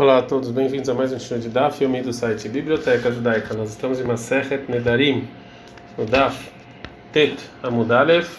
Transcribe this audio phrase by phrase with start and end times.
[0.00, 3.52] Olá a todos, bem-vindos a mais um show de Daf, filme do site Biblioteca Judaica.
[3.52, 5.28] Nós estamos em Masechet Nedarim,
[5.98, 6.50] no Daf
[7.12, 8.38] Tet Amudalef,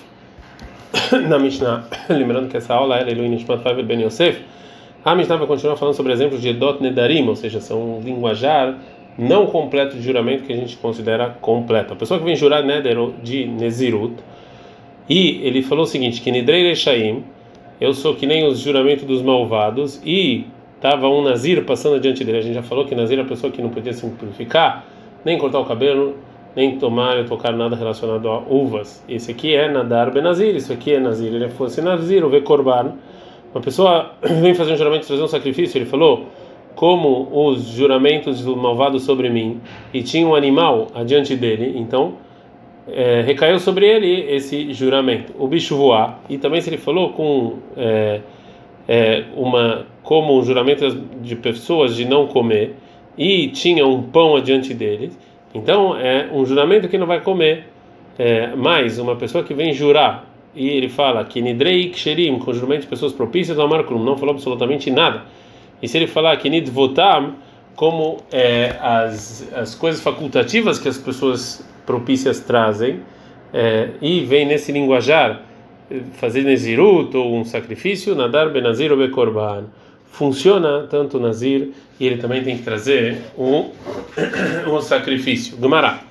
[1.29, 1.86] na Mishnah.
[2.10, 4.42] Lembrando que essa aula era Elohim Nishmat Favel Ben Yosef.
[5.05, 8.80] A Mishnah vai continuar falando sobre exemplos de Edot Nedarim, ou seja, são um linguajar
[9.16, 11.93] não completo de juramento que a gente considera completo.
[11.93, 14.16] A pessoa que vem jurar Neder de Nezirut,
[15.07, 17.23] e ele falou o seguinte: que Nidrei Rechaim,
[17.80, 20.48] eu sou que nem os juramentos dos malvados, e
[20.82, 22.39] Tava um nazir passando adiante dele.
[22.39, 24.83] A gente já falou que nazir é a pessoa que não podia se purificar,
[25.23, 26.15] nem cortar o cabelo,
[26.56, 29.04] nem tomar ou tocar nada relacionado a uvas.
[29.07, 31.33] Esse aqui é nadar benazir, isso aqui é nazir.
[31.33, 32.94] Ele fosse nazir, ou ver korban.
[33.53, 36.25] Uma pessoa vem fazer um juramento, trazer um sacrifício, ele falou
[36.75, 39.59] como os juramentos do malvado sobre mim
[39.94, 42.14] e tinha um animal adiante dele, então
[42.88, 45.34] é, recaiu sobre ele esse juramento.
[45.38, 48.22] O bicho voar e também se ele falou com é,
[48.88, 50.90] é, uma como um juramento
[51.22, 52.76] de pessoas de não comer
[53.17, 55.18] e tinha um pão adiante deles,
[55.54, 57.68] então é um juramento que não vai comer.
[58.20, 62.82] É, mais uma pessoa que vem jurar e ele fala que nidrei ksherim, com juramento
[62.82, 65.23] de pessoas propícias ao marculum, não falou absolutamente nada.
[65.82, 67.36] E se ele falar que nidvotam,
[67.76, 73.00] como é, as, as coisas facultativas que as pessoas propícias trazem,
[73.54, 75.42] é, e vem nesse linguajar
[76.14, 79.66] fazer Nezirut ou um sacrifício, nadar benazir ou bekorban.
[80.11, 83.70] Funciona tanto o Nazir e ele também tem que trazer um,
[84.67, 85.58] um sacrifício.
[85.58, 86.02] Gumará.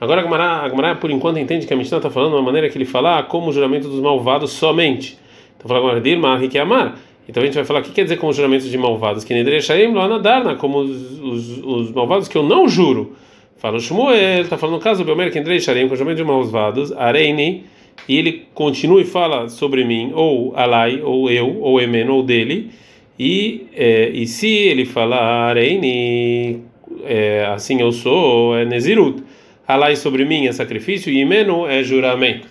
[0.00, 2.84] Agora Gumará, por enquanto, entende que a Mishnah está falando de uma maneira que ele
[2.84, 5.18] fala ah, como o juramento dos malvados somente.
[5.56, 6.98] Então fala agora, Dirma, que amar.
[7.28, 9.24] Então a gente vai falar o que quer dizer com os juramentos de malvados?
[9.24, 13.14] Que Nedreshaim lá nadarna, como os, os, os malvados que eu não juro.
[13.58, 16.24] Fala o Shmuel, está falando no caso do Belmer que Nedreshaim, com o juramento de
[16.24, 17.66] malvados, Areini
[18.08, 22.70] e ele continua e fala sobre mim, ou Alai, ou eu, ou Emen, ou dele,
[23.18, 26.62] e, é, e se ele falar Eini,
[27.04, 29.22] é, assim eu sou, é Nezirut,
[29.66, 32.48] Alai sobre mim é sacrifício, e Emeno é juramento.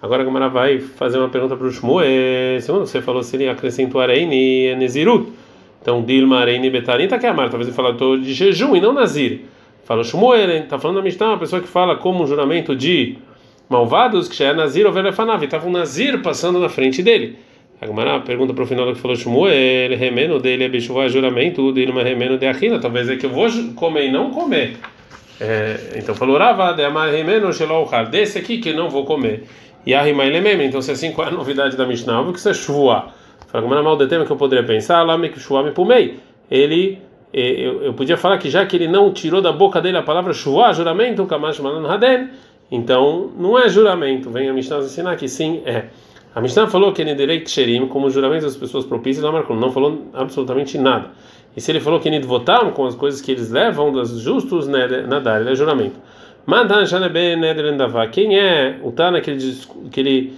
[0.00, 3.48] Agora a Gamara vai fazer uma pergunta para o Shmuel, segundo você falou se ele
[3.48, 5.30] acrescentou Areini, é Nezirut.
[5.82, 8.92] Então, Dilma, Areini, Betarim, tá que amar, talvez ele fale estou de jejum e não
[8.92, 9.40] Nazir.
[9.84, 13.16] Fala Shmuel, está falando da Mishnah, uma pessoa que fala como um juramento de
[13.72, 17.38] malvados, que é Nazir ou Velefanav, estava um Nazir passando na frente dele.
[17.80, 21.08] A Gemara pergunta para o final do que falou Shmuel, remeno dele é bicho vai
[21.08, 24.76] juramento, dele é remeno de achina, talvez é que eu vou comer e não comer.
[25.40, 29.44] É, então falou Rava, de amar remeno shelohar, desse aqui que não vou comer.
[29.84, 32.20] E a lemem, então se assim qual é a novidade da Mishnah?
[32.20, 33.14] O que você chuvoar?
[33.48, 36.18] Fala Gemara mal de tema que eu poderia pensar, lá me que me pumei.
[36.48, 37.00] Ele
[37.32, 40.34] eu, eu, podia falar que já que ele não tirou da boca dele a palavra
[40.34, 42.28] chuvoar, juramento, kamash malan haden,
[42.72, 44.30] então, não é juramento.
[44.30, 45.84] Vem a Mishnah ensinar que sim, é.
[46.34, 50.06] A Mishnah falou que Niderei Ksherim, como juramento das pessoas propícias, não marcou, não falou
[50.14, 51.10] absolutamente nada.
[51.54, 55.42] E se ele falou que Nidvotam, com as coisas que eles levam dos justos nadar,
[55.42, 56.00] ele é juramento.
[58.10, 59.54] Quem é o Tana que ele,
[59.90, 60.32] que ele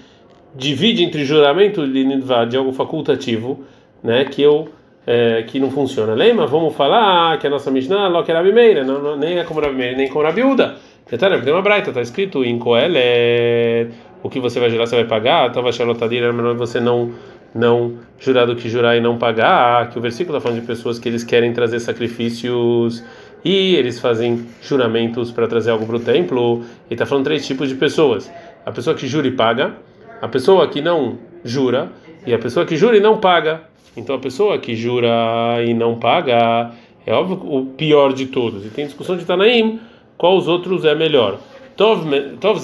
[0.56, 3.64] divide entre juramento de Nidvad, de algo facultativo,
[4.02, 4.68] né, que eu
[5.06, 6.14] é, que não funciona.
[6.14, 6.46] Lembra?
[6.46, 8.84] Vamos falar que a nossa Mishnah, Lo que Rabi Meira,
[9.16, 10.76] nem é como Rabi Meira, nem como Rabi Uda.
[11.10, 13.90] Detalhe, tem uma braita, está escrito em Coelhet,
[14.22, 17.12] o que você vai jurar, você vai pagar, estava xalotadir, é melhor você não
[17.54, 20.98] não jurar do que jurar e não pagar, que o versículo está falando de pessoas
[20.98, 23.04] que eles querem trazer sacrifícios
[23.44, 27.68] e eles fazem juramentos para trazer algo para o templo, e está falando três tipos
[27.68, 28.32] de pessoas:
[28.64, 29.74] a pessoa que jura e paga,
[30.22, 31.92] a pessoa que não jura
[32.26, 33.62] e a pessoa que jura e não paga.
[33.96, 36.72] Então a pessoa que jura e não paga
[37.06, 38.64] é óbvio o pior de todos.
[38.64, 39.78] E tem discussão de Tanaim
[40.24, 41.38] qual os outros é melhor?
[41.76, 42.08] Tov,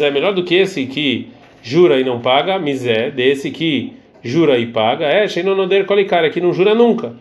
[0.03, 1.29] é melhor do que esse que
[1.63, 3.93] jura e não paga, Mizé, desse que
[4.25, 7.13] jura e paga, é, Sheinonoder Kolikar, que não jura nunca.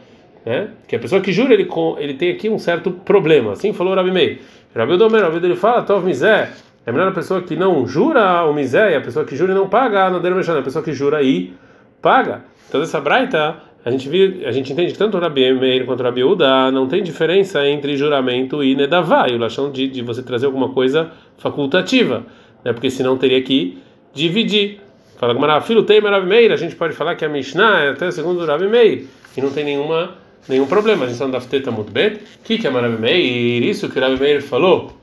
[0.45, 0.69] Né?
[0.88, 1.67] Que a pessoa que jura, ele,
[1.97, 3.51] ele tem aqui um certo problema.
[3.51, 4.39] Assim falou Rabi Meir.
[4.73, 6.50] Rabi Domer, Rabi ele fala, Tov Mizé,
[6.85, 9.56] é melhor a pessoa que não jura o Mizé, e a pessoa que jura e
[9.56, 11.53] não paga, Noder Mechan, a pessoa que jura e
[12.01, 12.45] paga.
[12.69, 16.01] Então essa braita a gente, viu, a gente entende que tanto o Rabi Meir quanto
[16.01, 20.01] o Rabi Uda não tem diferença entre juramento e nedavá, e o lachão de, de
[20.01, 22.25] você trazer alguma coisa facultativa,
[22.63, 22.74] né?
[22.74, 23.77] porque senão teria que
[24.13, 24.81] dividir.
[25.18, 28.12] Fala como filho tem Rabi Meir, a gente pode falar que a Mishnah é até
[28.12, 29.06] segundo o Rabi Meir,
[29.36, 30.15] e não tem nenhuma,
[30.48, 31.04] nenhum problema.
[31.04, 32.13] A gente está no Dafteta muito bem.
[32.13, 33.63] O que, que é Rabi Meir?
[33.63, 34.94] Isso que o Rabi Meir falou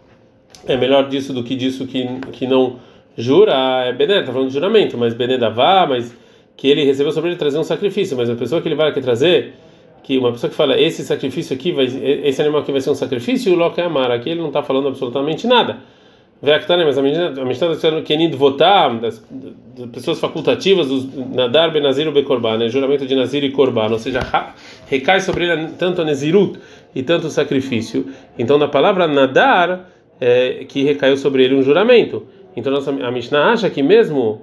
[0.67, 2.79] é melhor disso do que disso que, que não
[3.17, 3.55] jura,
[3.85, 6.15] é Bené, está falando de juramento, mas Benedavá, mas
[6.57, 9.01] que ele recebeu sobre ele trazer um sacrifício, mas a pessoa que ele vai aqui
[9.01, 9.55] trazer,
[10.03, 12.95] que uma pessoa que fala esse sacrifício aqui vai, esse animal aqui vai ser um
[12.95, 15.79] sacrifício, o Loki Amar, aqui ele não está falando absolutamente nada.
[16.41, 19.25] Veactane, mas a Mishnah está dizendo que Nid votar, das
[19.91, 22.69] pessoas facultativas, dos Nadar, Benazir e Bekorban, né?
[22.69, 24.21] juramento de Nazir e Korban, ou seja,
[24.87, 26.59] recai sobre ele tanto a Nezirut
[26.95, 28.07] e tanto o sacrifício.
[28.39, 29.89] Então, na palavra Nadar,
[30.21, 32.27] é, que recaiu sobre ele um juramento.
[32.55, 34.43] Então, nossa, a Mishnah acha que mesmo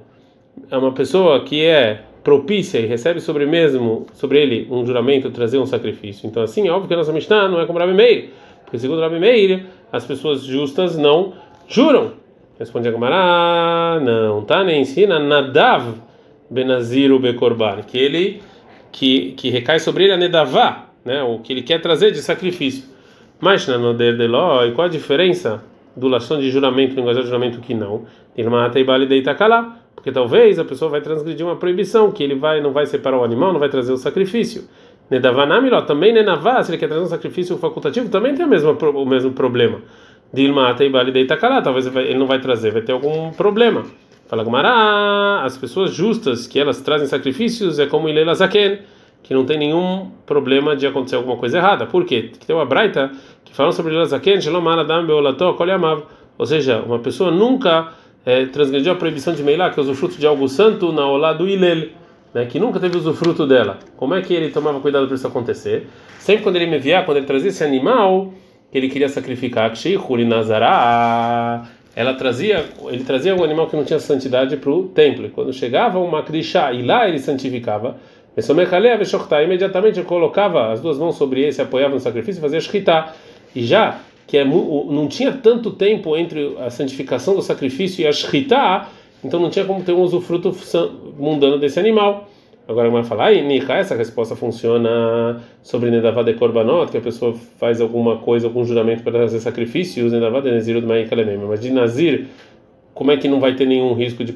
[0.70, 5.58] é uma pessoa que é propícia e recebe sobre mesmo sobre ele um juramento trazer
[5.58, 6.28] um sacrifício.
[6.28, 8.30] Então assim, é óbvio que a nossa Mishnah não é como Rabi Meir,
[8.64, 11.34] porque segundo Rabi Meir, as pessoas justas não
[11.68, 12.14] juram.
[12.58, 14.64] Responde a Gamara, não, tá?
[14.64, 15.96] Nem ensina Nadav
[16.50, 18.42] Benaziru Bekorban, que ele
[18.92, 21.24] que, que recai sobre ele a Nedavá, né?
[21.24, 22.86] O que ele quer trazer de sacrifício.
[23.42, 25.64] Mas na Noder de Ló, e qual a diferença
[25.96, 28.06] do lação de juramento, linguagem de juramento que não?
[28.38, 32.36] Ilmata e Bali deita calar porque talvez a pessoa vai transgredir uma proibição, que ele
[32.36, 34.68] vai não vai separar o animal, não vai trazer o sacrifício.
[35.10, 39.06] Nedavanamiló, também Nenavá, se ele quer trazer um sacrifício facultativo, também tem o mesmo, o
[39.06, 39.80] mesmo problema.
[40.34, 43.84] Dilma Teibali Deitakalá, talvez ele não vai trazer, vai ter algum problema.
[44.28, 48.80] Fala Gumará, as pessoas justas que elas trazem sacrifícios é como Ilela Zaken,
[49.22, 51.86] que não tem nenhum problema de acontecer alguma coisa errada.
[51.86, 52.30] Por quê?
[52.31, 53.12] Porque tem uma braita
[53.46, 55.56] que fala sobre Ilela Zaken, Shalom Adam Beolató,
[56.38, 57.94] Ou seja, uma pessoa nunca
[58.25, 61.48] é, transgrediu a proibição de Meilá, que é usufruto de algo santo, na olá do
[61.48, 61.90] Ilel,
[62.34, 63.80] né, que nunca teve usufruto dela.
[63.98, 65.88] Como é que ele tomava cuidado para isso acontecer?
[66.20, 68.34] Sempre quando ele me via, quando ele trazia esse animal
[68.72, 74.00] que ele queria sacrificar, Kshihuri Nazará, ela trazia, ele trazia um animal que não tinha
[74.00, 75.28] santidade para o templo.
[75.28, 77.98] E quando chegava uma Krishá e lá ele santificava,
[79.44, 83.14] imediatamente colocava as duas mãos sobre ele, se apoiava no sacrifício e fazia shkita.
[83.56, 88.12] E já que é, não tinha tanto tempo entre a santificação do sacrifício e a
[88.12, 88.90] shritá,
[89.24, 90.56] então não tinha como ter um usufruto
[91.18, 92.30] mundano desse animal.
[92.66, 97.34] Agora vai falar, ah, Nika, essa resposta funciona sobre Nedavad de Korbanot, que a pessoa
[97.58, 102.28] faz alguma coisa, algum juramento para fazer sacrifícios, Nedavad de Nezir do mas de Nazir,
[102.94, 104.34] como é que não vai ter nenhum risco de,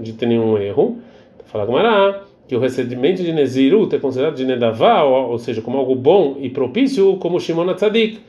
[0.00, 0.98] de ter nenhum erro?
[1.46, 5.78] Fala Gamara, que o recebimento de Nezirut é considerado de Nedavá, ou, ou seja, como
[5.78, 8.20] algo bom e propício, como Shimon Tzadik.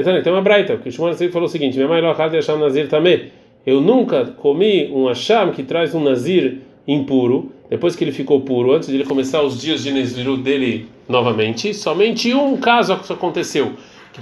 [0.00, 2.88] Então, tem uma braita, que o Shimon falou o seguinte: Minha mãe Lohad Yasham Nazir
[2.88, 3.30] também.
[3.66, 6.58] Eu nunca comi um Hasham que traz um Nazir
[6.88, 10.88] impuro, depois que ele ficou puro, antes de ele começar os dias de Neziru dele
[11.08, 11.74] novamente.
[11.74, 13.72] Somente um caso aconteceu.
[14.12, 14.20] Que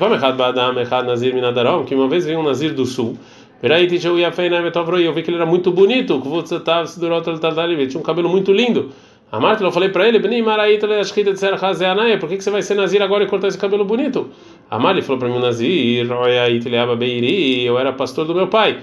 [1.02, 3.16] Nazir Minadarom, que uma vez veio um Nazir do sul.
[3.60, 6.20] Eu vi que ele era muito bonito,
[7.88, 8.90] tinha um cabelo muito lindo.
[9.30, 10.30] A Marta, eu falei para ele, por
[12.30, 14.30] que, que você vai ser Nazir agora e cortar esse cabelo bonito?
[14.70, 16.06] A Marta falou para mim, Nazir,
[17.66, 18.78] eu era pastor do meu pai.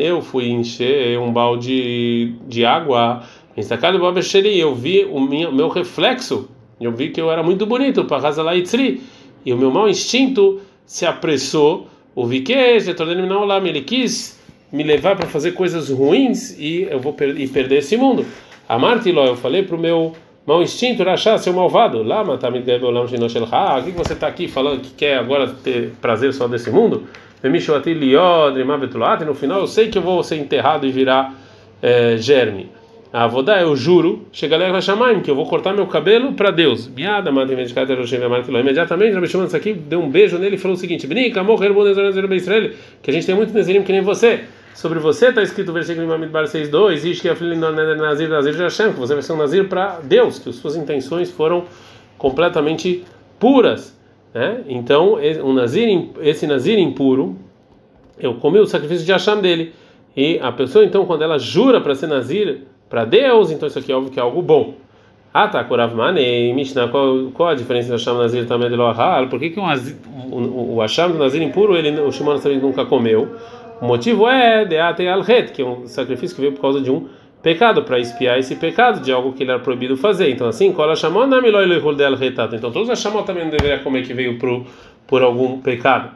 [0.00, 3.22] Eu fui encher um balde de água,
[3.56, 6.48] eu vi o meu reflexo,
[6.80, 10.60] eu vi que eu era muito bonito para casa lá e o meu mau instinto
[10.84, 11.86] se apressou,
[12.16, 14.42] o vi que ele quis
[14.74, 18.26] me levar para fazer coisas ruins e eu vou per e perder esse mundo.
[18.68, 22.02] A Martiló, eu falei para o meu mau instinto, achar seu malvado.
[22.02, 27.04] Lá, o que você está aqui falando que quer agora ter prazer só desse mundo?
[27.42, 31.34] No final eu sei que eu vou ser enterrado e virar
[31.80, 32.68] é, germe.
[33.12, 36.32] A avodá, eu juro, chega lá e vai chamar que eu vou cortar meu cabelo
[36.32, 36.88] para Deus.
[36.88, 41.06] Biada, imediatamente, Rabi Shimon aqui deu um beijo nele e falou o seguinte:
[43.00, 44.40] que a gente tem muito Nezirim que nem você.
[44.74, 48.98] Sobre você está escrito no versículo de Mamidbar 6.2, Ish que Nazir Nazir Hashem, que
[48.98, 51.64] você vai ser um Nazir para Deus, que as suas intenções foram
[52.18, 53.04] completamente
[53.38, 53.96] puras.
[54.34, 54.64] Né?
[54.66, 57.36] Então, um nazir, esse Nazir impuro,
[58.18, 59.72] eu comi o sacrifício de Hashem dele.
[60.16, 63.92] E a pessoa, então, quando ela jura para ser Nazir para Deus, então isso aqui
[63.92, 64.74] é óbvio que é algo bom.
[65.32, 69.28] Ah, tá, Kurav Manei, Mishnah, qual, qual a diferença do Hashem Nazir também de Lohal?
[69.28, 73.36] Por que, que o, o, o Hashem do Nazir impuro, ele, o Shimon nunca comeu?
[73.80, 77.08] O motivo é Deate al-Het, que é um sacrifício que veio por causa de um
[77.42, 80.30] pecado, para espiar esse pecado de algo que ele era proibido fazer.
[80.30, 82.56] Então, assim, Kola Shamon Namiloi Lehul de al-Hetat.
[82.56, 84.64] Então, todos os Shamon também não deveriam comer que veio por,
[85.06, 86.10] por algum pecado.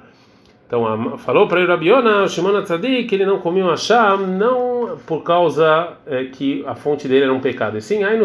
[0.68, 5.94] Então, falou para Rabiona, Shimon Tzadik, que ele não comia um Hasham, não por causa
[6.06, 7.78] é, que a fonte dele era um pecado.
[7.78, 8.20] E sim, aí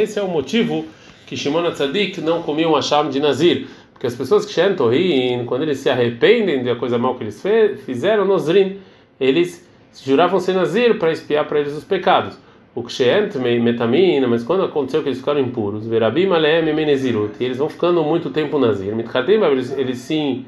[0.00, 0.86] esse é o motivo
[1.26, 3.66] que Shimon Tzadik não comia um Hasham de Nazir.
[3.98, 4.76] Porque as pessoas que Shem
[5.44, 7.42] quando eles se arrependem da coisa mal que eles
[7.84, 8.78] fizeram, Nozrin,
[9.18, 9.68] eles
[10.04, 12.38] juravam ser Nazir para espiar para eles os pecados.
[12.76, 17.68] O Ksheent metamina, mas quando aconteceu que eles ficaram impuros, Verabim Menezirut, e eles vão
[17.68, 18.94] ficando muito tempo Nazir.
[18.94, 20.46] Mitkatim, eles, eles sim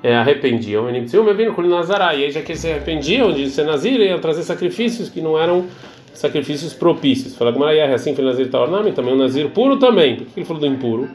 [0.00, 0.88] é, arrependiam.
[0.88, 5.36] E aí, já que eles se arrependiam de ser Nazir, iam trazer sacrifícios que não
[5.36, 5.66] eram
[6.14, 7.34] sacrifícios propícios.
[7.34, 10.14] Fala que assim foi Nazir Taornami, também um Nazir puro também.
[10.18, 11.08] Por que ele falou do impuro?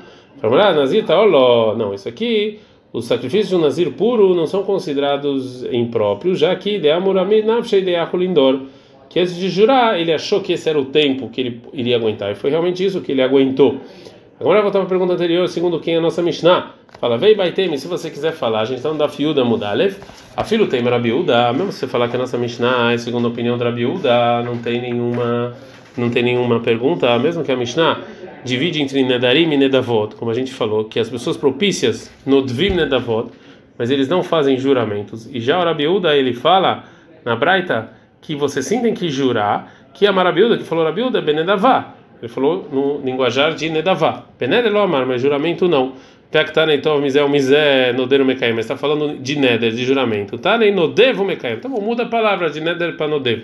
[0.73, 1.15] Nazir tá,
[1.75, 2.59] Não, isso aqui,
[2.93, 6.89] os sacrifícios de um nazir puro não são considerados impróprios, já que de
[8.17, 8.61] lindor,
[9.09, 12.31] que antes de jurar ele achou que esse era o tempo que ele iria aguentar,
[12.31, 13.77] e foi realmente isso que ele aguentou.
[14.39, 16.75] Agora voltar a pergunta anterior, segundo quem é a nossa Mishnah.
[16.99, 19.97] Fala, vei baitem, se você quiser falar, a gente está no da Mudalev,
[20.35, 23.31] a filho tem Rabiuda, mesmo se você falar que a nossa Mishnah é segundo a
[23.31, 25.55] opinião da Rabiuda, não tem nenhuma
[25.97, 27.99] não tem nenhuma pergunta, mesmo que a Mishnah
[28.43, 32.69] divide entre Nedarim e Nedavot, como a gente falou, que as pessoas propícias no Dvim
[32.69, 33.29] Nedavot,
[33.77, 35.29] mas eles não fazem juramentos.
[35.31, 36.83] E já o Rabiuda, ele fala
[37.23, 37.91] na Braita
[38.21, 41.95] que você sim tem que jurar, que a Marabiuda, que falou Rabiuda, é Benedavá.
[42.21, 44.25] Ele falou no linguajar de Nedavá.
[44.83, 45.93] Amar, mas juramento não.
[46.31, 48.53] Pektanei tov misel misé nodeiro mekaim.
[48.53, 50.37] Mas está falando de Neder, de juramento.
[50.37, 51.53] Tanei nodevo mekaim.
[51.53, 53.43] Então muda a palavra de Neder para nodevo.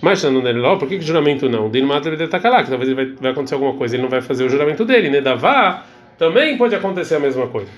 [0.00, 1.68] Mas não nele lá, por que, que juramento não?
[1.68, 2.16] Din mata ele
[2.48, 5.10] lá, que talvez vai, vai acontecer alguma coisa, ele não vai fazer o juramento dele.
[5.10, 5.84] Nedavá
[6.16, 7.68] também pode acontecer a mesma coisa.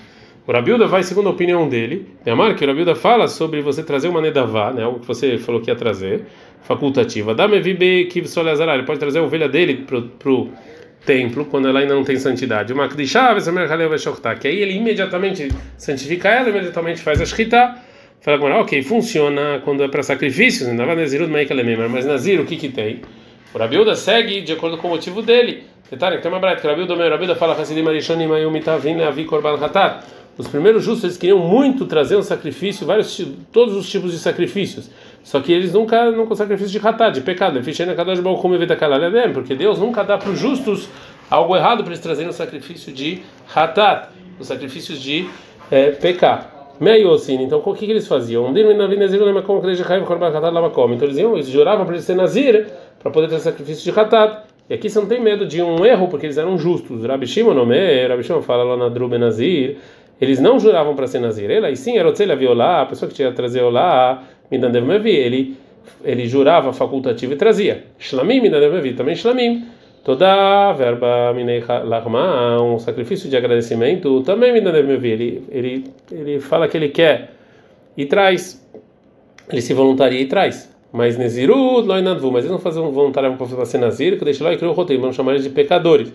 [0.45, 2.07] O Rabilda vai segundo a opinião dele.
[2.25, 5.61] Amar que o Rabilda fala sobre você trazer uma nedavá, né, algo que você falou
[5.61, 6.25] que ia trazer,
[6.63, 7.33] facultativa.
[7.33, 8.21] Dá-me vibe que
[8.75, 10.49] ele pode trazer a ovelha dele pro, pro
[11.05, 12.73] templo quando ela ainda não tem santidade.
[12.73, 12.85] Uma
[14.39, 17.75] que aí ele imediatamente santifica ela, imediatamente faz a shkita
[18.21, 23.01] Fala agora, ok, funciona quando é para sacrifícios, mas Nazir o que que tem?
[23.51, 25.63] O Rabiuda segue de acordo com o motivo dele.
[25.89, 27.57] Detalhe, tem uma breta que Rabiuda, meu Rabiuda fala.
[30.37, 34.91] Os primeiros justos eles queriam muito trazer um sacrifício, vários todos os tipos de sacrifícios.
[35.23, 37.59] Só que eles nunca nunca sacrifício de hatat, de pecado.
[39.33, 40.87] Porque Deus nunca dá para os justos
[41.27, 43.23] algo errado para eles trazerem um sacrifício de
[43.55, 44.09] hatat,
[44.39, 45.27] os sacrifícios de
[45.71, 46.50] é, pecar.
[46.81, 48.49] Meiosin, então o que, que eles faziam?
[50.95, 52.65] Então eles iam, eles juravam para eles ser Nazir,
[52.99, 54.45] para poder ter sacrifício de Hatat.
[54.67, 57.05] E aqui você não tem medo de um erro, porque eles eram justos.
[57.05, 58.07] Rabi Shimon, é?
[58.07, 59.77] Rabi Shimon fala lá na Drube Nazir,
[60.19, 61.51] eles não juravam para ser Nazir.
[61.51, 65.57] Ele, sim, era o violar, a pessoa que tinha trazer olá, Midandev Mevi, ele,
[66.03, 67.83] ele jurava facultativo e trazia.
[67.99, 69.67] Shlamim, Midandev Mevi, também Shlamim.
[70.03, 75.21] Toda verba minei lachma, um sacrifício de agradecimento, também me deve ver.
[75.21, 77.31] Ele, ele, ele fala que ele quer
[77.95, 78.67] e traz.
[79.49, 80.71] Ele se voluntaria e traz.
[80.91, 84.51] Mas Nezirut, Loinadvu, mas eles não fazem um voluntário para ser Nazir, que deixa lá
[84.51, 86.11] e criou o roteiro, vamos chamar eles de pecadores.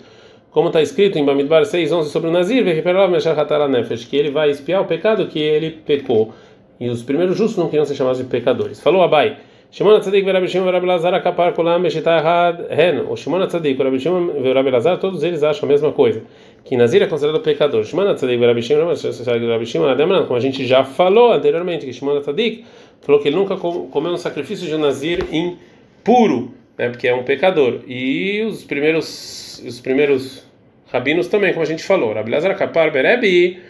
[0.50, 4.84] Como está escrito em Bamidbar 6, 11 sobre o Nazir, que ele vai espiar o
[4.86, 6.34] pecado que ele pecou.
[6.78, 8.80] E os primeiros justos não queriam ser chamados de pecadores.
[8.80, 9.38] Falou Abai.
[9.76, 13.00] Shimon Tzadik e Rabi Shimon e Rabi Lazar akapar kulam hen.
[13.10, 16.22] O Shimon Tzadik e Rabi Shimon e Rabi Lazar, todos eles acham a mesma coisa.
[16.64, 17.84] Que Nazir é considerado pecador.
[17.84, 21.84] Shimon Tzadik e Rabi Shimon e Rabi Shimon Ademran, como a gente já falou anteriormente,
[21.84, 22.64] que Shimon Tzadik
[23.02, 27.22] falou que ele nunca comeu um sacrifício de um Nazir impuro, né, porque é um
[27.22, 27.80] pecador.
[27.86, 30.42] E os primeiros os primeiros
[30.90, 32.14] rabinos também, como a gente falou.
[32.14, 33.60] Rabi Lazar akapar berebi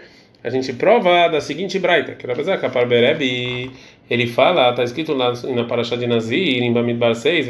[0.45, 3.71] a gente prova da seguinte braita, que Rabi Lazar akapar berebi
[4.09, 7.49] ele fala, está escrito lá na Parashá de Nazir, em Bamidbar 6,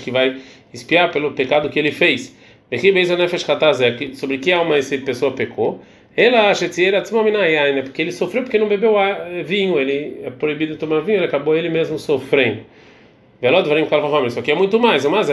[0.00, 0.40] que vai
[0.72, 2.34] espiar pelo pecado que ele fez.
[4.14, 5.82] Sobre que alma essa pessoa pecou?
[6.16, 6.68] Ela acha
[7.74, 7.82] né?
[7.82, 8.94] porque ele sofreu porque não bebeu
[9.44, 12.60] vinho, ele é proibido tomar vinho, ele acabou ele mesmo sofrendo.
[14.26, 15.04] Isso aqui é muito mais.
[15.04, 15.30] Mas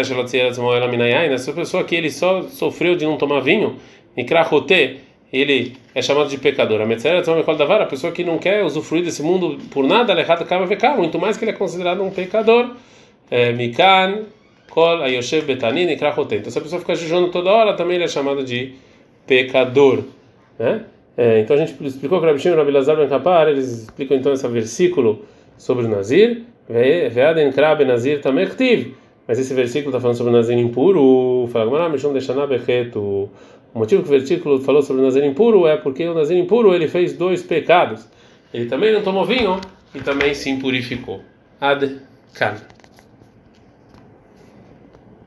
[1.33, 3.77] essa pessoa que ele só sofreu de não tomar vinho,
[4.15, 4.97] Nikrahote,
[5.31, 6.79] ele é chamado de pecador.
[6.81, 11.37] A pessoa que não quer usufruir desse mundo por nada, alejado acaba vecar, muito mais
[11.37, 12.75] que ele é considerado um pecador.
[13.29, 14.23] É, Mikan,
[14.69, 16.39] Kol, Ayoshev, Betanin, Ikrachoten.
[16.39, 18.73] Então, se a pessoa fica jejuando toda hora, também ele é chamado de
[19.25, 20.03] pecador.
[20.57, 20.83] Né?
[21.17, 23.49] É, então, a gente explicou que o Rabi Shimon e o Rabi Lazar Ben Kapar,
[23.49, 25.25] eles explicam então esse versículo
[25.57, 26.43] sobre o Nazir.
[26.69, 28.93] Veaden Krab Nazir Tamertiv.
[29.27, 31.47] Mas esse versículo está falando sobre o Nazir impuro.
[31.51, 33.29] Fala, Mishum Deshaná Bechetu.
[33.73, 36.73] O motivo que o versículo falou sobre o Nazir impuro é porque o Nazir impuro
[36.73, 38.07] ele fez dois pecados.
[38.53, 39.59] Ele também não tomou vinho
[39.93, 41.21] e também se impurificou.
[41.59, 41.99] Ad
[42.33, 42.55] -kan.